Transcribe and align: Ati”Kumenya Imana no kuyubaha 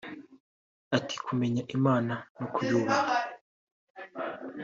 Ati”Kumenya 0.97 1.61
Imana 1.77 2.13
no 2.37 2.47
kuyubaha 2.53 3.15